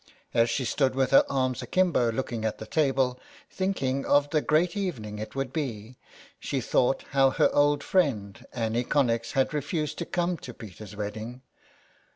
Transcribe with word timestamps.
As 0.33 0.49
she 0.49 0.65
stood 0.65 0.95
with 0.95 1.11
her 1.11 1.23
arms 1.29 1.61
akimbo 1.61 2.11
looking 2.11 2.43
at 2.43 2.57
the 2.57 2.65
table, 2.65 3.19
thinking 3.51 4.03
of 4.03 4.31
the 4.31 4.41
great 4.41 4.75
evening 4.75 5.19
it 5.19 5.35
would 5.35 5.53
be, 5.53 5.95
she 6.39 6.59
thought 6.59 7.03
how 7.11 7.29
her 7.29 7.53
old 7.53 7.83
friend, 7.83 8.43
Annie 8.51 8.83
Connex, 8.83 9.33
had 9.33 9.53
refused 9.53 9.99
to 9.99 10.07
come 10.07 10.37
to 10.37 10.55
Peter's 10.55 10.95
wedding. 10.95 11.43